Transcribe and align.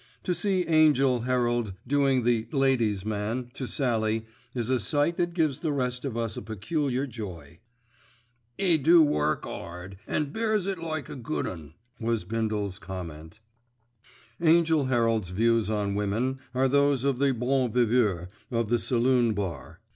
To 0.23 0.33
see 0.33 0.65
Angell 0.65 1.19
Herald 1.25 1.73
doing 1.85 2.23
the 2.23 2.47
"ladies' 2.51 3.05
man" 3.05 3.51
to 3.53 3.67
Sallie 3.67 4.25
is 4.55 4.67
a 4.71 4.79
sight 4.79 5.17
that 5.17 5.35
gives 5.35 5.59
the 5.59 5.71
rest 5.71 6.05
of 6.05 6.17
us 6.17 6.35
a 6.35 6.41
peculiar 6.41 7.05
joy. 7.05 7.59
"'E 8.57 8.79
do 8.79 9.03
work 9.03 9.45
'ard, 9.45 9.99
an' 10.07 10.23
she 10.23 10.29
bears 10.31 10.65
it 10.65 10.79
like 10.79 11.07
a 11.07 11.15
good 11.15 11.45
un," 11.45 11.75
was 11.99 12.23
Bindle's 12.23 12.79
comment. 12.79 13.41
Angell 14.41 14.85
Herald's 14.85 15.29
views 15.29 15.69
on 15.69 15.93
women 15.93 16.39
are 16.55 16.67
those 16.67 17.03
of 17.03 17.19
the 17.19 17.31
bon 17.31 17.71
viveur 17.71 18.27
of 18.49 18.69
the 18.69 18.79
saloon 18.79 19.35
bar. 19.35 19.81